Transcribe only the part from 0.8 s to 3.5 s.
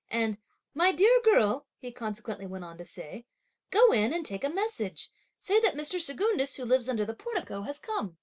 dear girl," he consequently went on to say,